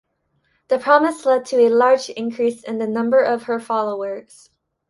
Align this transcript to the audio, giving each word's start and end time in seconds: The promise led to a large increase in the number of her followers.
The 0.69 0.79
promise 0.79 1.27
led 1.27 1.45
to 1.45 1.57
a 1.57 1.69
large 1.69 2.09
increase 2.09 2.63
in 2.63 2.79
the 2.79 2.87
number 2.87 3.21
of 3.21 3.43
her 3.43 3.59
followers. 3.59 4.49